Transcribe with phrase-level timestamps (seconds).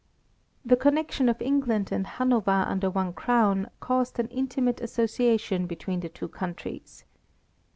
[0.65, 6.09] The connection of England and Hanover under one crown caused an intimate association between the
[6.09, 7.05] two countries.